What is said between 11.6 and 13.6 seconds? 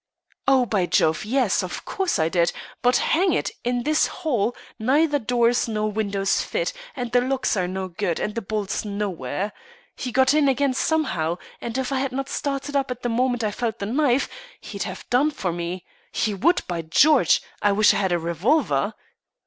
and if I had not started up the moment I